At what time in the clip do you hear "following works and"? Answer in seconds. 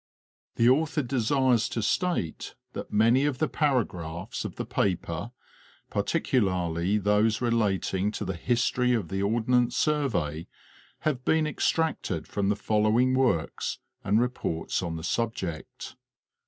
12.55-14.19